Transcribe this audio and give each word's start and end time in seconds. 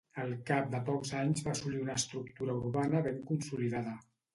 Al 0.21 0.31
cap 0.49 0.71
de 0.71 0.79
pocs 0.87 1.11
anys 1.21 1.45
va 1.49 1.55
assolir 1.59 1.85
una 1.85 2.01
estructura 2.03 2.59
urbana 2.67 3.07
ben 3.13 3.25
consolidada. 3.33 4.01